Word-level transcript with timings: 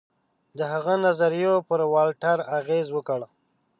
د 0.57 0.59
هغه 0.73 0.93
نظریو 1.05 1.55
پر 1.67 1.81
والټر 1.93 2.37
اغېز 2.59 2.87
وکړ. 2.93 3.19